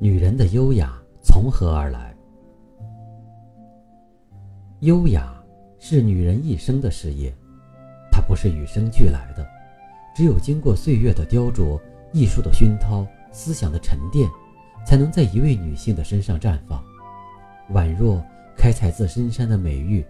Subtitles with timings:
[0.00, 2.14] 女人的优雅从何而来？
[4.80, 5.34] 优雅
[5.80, 7.34] 是女人一生的事业，
[8.12, 9.44] 它不是与生俱来的，
[10.14, 11.80] 只有经过岁月的雕琢、
[12.12, 14.30] 艺术的熏陶、思想的沉淀，
[14.86, 16.80] 才能在一位女性的身上绽放，
[17.72, 18.22] 宛若
[18.56, 20.06] 开采自深山的美玉，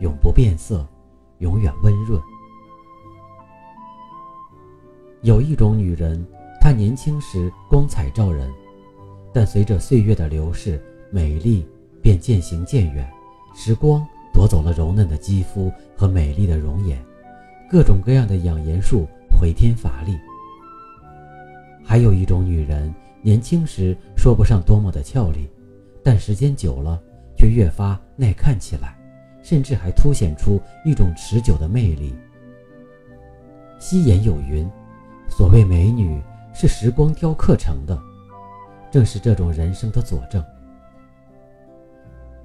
[0.00, 0.84] 永不变色，
[1.38, 2.20] 永远温润。
[5.22, 6.26] 有一种女人，
[6.60, 8.52] 她年轻时光彩照人，
[9.32, 11.66] 但随着岁月的流逝，美丽
[12.02, 13.08] 便渐行渐远。
[13.54, 16.98] 时光夺走了柔嫩的肌肤和美丽的容颜，
[17.70, 19.06] 各种各样的养颜术
[19.38, 20.16] 回天乏力。
[21.84, 25.48] 还有一种女人，年轻时说不上多么的俏丽，
[26.02, 27.00] 但时间久了
[27.36, 28.96] 却越发耐看起来，
[29.42, 32.14] 甚至还凸显出一种持久的魅力。
[33.78, 34.68] 夕颜有云。
[35.30, 36.20] 所谓美女
[36.54, 38.00] 是时光雕刻成的，
[38.90, 40.44] 正是这种人生的佐证。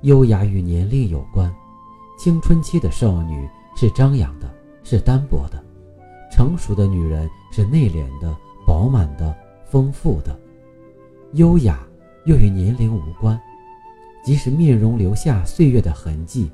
[0.01, 1.53] 优雅与年龄有关，
[2.19, 5.57] 青春期的少女是张扬的，是单薄的；
[6.29, 8.35] 成熟的女人是内敛的、
[8.67, 10.37] 饱满的、丰富的。
[11.33, 11.79] 优雅
[12.25, 13.39] 又与年龄无关，
[14.23, 16.51] 即使面容留下岁月的痕迹，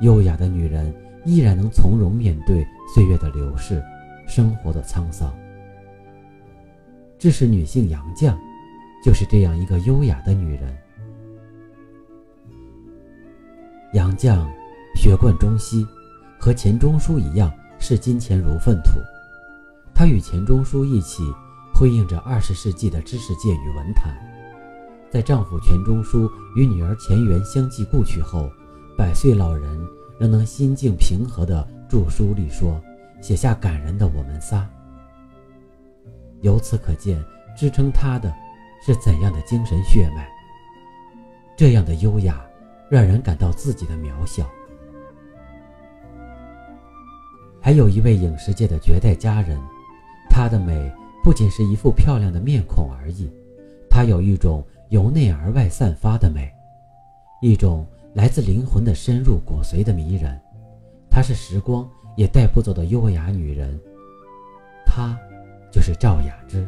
[0.00, 3.84] 优雅的女人依然能从容面对岁月的流逝，
[4.26, 5.30] 生活的沧桑。
[7.18, 8.34] 这是女性杨绛，
[9.06, 10.76] 就是这样一个优雅的女人。
[13.92, 14.44] 杨绛
[14.96, 15.86] 学贯中西，
[16.40, 17.48] 和钱钟书一样
[17.78, 18.98] 视金钱如粪土。
[19.94, 21.22] 她与钱钟书一起
[21.72, 24.12] 辉映着二十世纪的知识界与文坛。
[25.08, 28.50] 在丈夫钱钟书与女儿钱媛相继故去后，
[28.98, 29.80] 百岁老人
[30.18, 32.82] 仍能心境平和地著书立说，
[33.22, 34.62] 写下感人的《我们仨》。
[36.40, 37.24] 由此可见，
[37.56, 38.34] 支撑她的
[38.86, 40.30] 是怎样的精神血脉。
[41.56, 42.40] 这样的优雅，
[42.88, 44.48] 让人感到自己的渺小。
[47.60, 49.60] 还有一位影视界的绝代佳人，
[50.30, 50.88] 她的美
[51.24, 53.28] 不仅是一副漂亮的面孔而已，
[53.90, 56.48] 她有一种由内而外散发的美，
[57.42, 60.40] 一种来自灵魂的深入骨髓的迷人。
[61.10, 63.76] 她是时光也带不走的优雅女人，
[64.86, 65.18] 她。
[65.72, 66.66] 就是赵雅芝。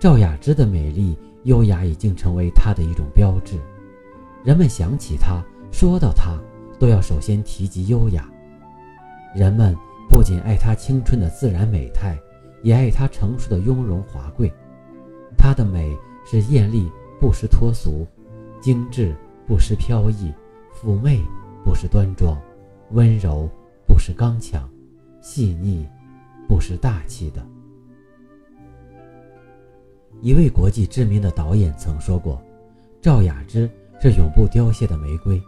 [0.00, 3.58] 赵雅芝的美丽优雅已经成为她的一种标志，
[4.44, 5.42] 人们想起她，
[5.72, 6.38] 说到她，
[6.78, 8.30] 都要首先提及优雅。
[9.34, 9.76] 人们
[10.08, 12.16] 不仅爱她青春的自然美态，
[12.62, 14.52] 也爱她成熟的雍容华贵。
[15.36, 16.88] 她的美是艳丽
[17.20, 18.06] 不失脱俗，
[18.60, 19.12] 精致
[19.48, 20.32] 不失飘逸，
[20.80, 21.20] 妩媚
[21.64, 22.40] 不失端庄，
[22.92, 23.48] 温柔
[23.84, 24.68] 不失刚强，
[25.20, 25.84] 细腻。
[26.48, 27.46] 不失大气的。
[30.20, 32.42] 一位国际知名的导演曾说过
[33.00, 33.70] ：“赵雅芝
[34.00, 35.40] 是永不凋谢的玫瑰。”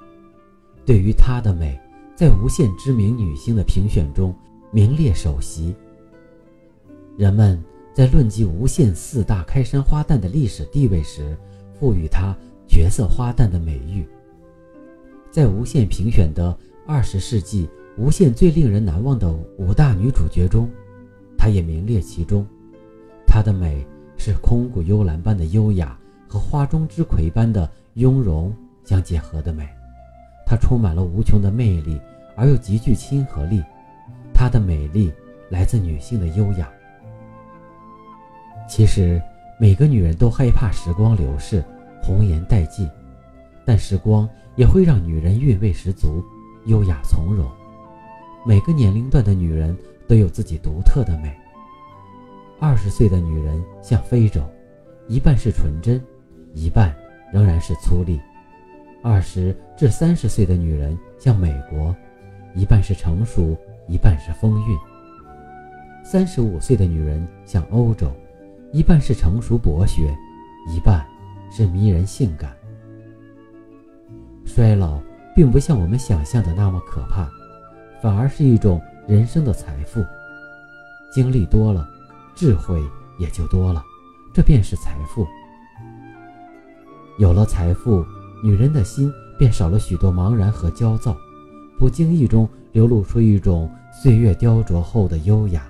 [0.87, 1.79] 对于她的美，
[2.15, 4.35] 在无限知名女星的评选中
[4.71, 5.75] 名列首席。
[7.17, 11.37] 人们在论及无限四大开山花旦的历史地位时，
[11.79, 12.37] 赋予她
[12.69, 14.07] “绝色花旦”的美誉。
[15.31, 16.57] 在无限评选的
[16.87, 20.71] 二十世纪无限最令人难忘的五大女主角中，
[21.37, 22.47] 她也名列其中，
[23.27, 23.85] 她的美
[24.23, 25.99] 是空谷幽兰般的优雅
[26.29, 28.55] 和花中之葵般的雍容
[28.85, 29.67] 相结合的美，
[30.45, 31.99] 它充满了无穷的魅力
[32.37, 33.65] 而又极具亲和力，
[34.35, 35.11] 她的美丽
[35.49, 36.69] 来自女性的优雅。
[38.69, 39.19] 其实
[39.59, 41.65] 每个女人都害怕时光流逝，
[42.03, 42.87] 红颜殆尽，
[43.65, 46.23] 但时光也会让女人韵味十足，
[46.67, 47.51] 优雅从容。
[48.47, 49.75] 每个年龄段的女人。
[50.11, 51.33] 都有自己独特的美。
[52.61, 54.43] 二十岁的女人像非洲，
[55.09, 55.99] 一半是纯真，
[56.53, 56.95] 一半
[57.33, 58.21] 仍然是粗粝；
[59.03, 61.97] 二十至三十岁的女人像美国，
[62.55, 63.57] 一半是成熟，
[63.89, 64.77] 一半是风韵；
[66.05, 68.13] 三十五岁的女人像欧洲，
[68.73, 70.15] 一半是成熟博学，
[70.69, 71.03] 一半
[71.51, 72.55] 是迷人性感。
[74.45, 75.01] 衰老
[75.35, 77.27] 并不像我们想象的那么可怕，
[78.03, 78.81] 反而是一种。
[79.09, 80.05] 人生的财富，
[81.11, 81.89] 经历多了，
[82.35, 82.83] 智慧
[83.19, 83.85] 也就多了，
[84.33, 85.27] 这便是财富。
[87.19, 88.05] 有了财富，
[88.43, 91.17] 女人的心便少了许多茫然和焦躁，
[91.79, 95.70] 不经意中流露出一种岁月雕琢后的优雅。